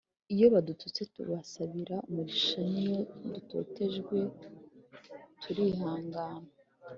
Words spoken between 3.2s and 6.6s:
dutotejwe turihangana.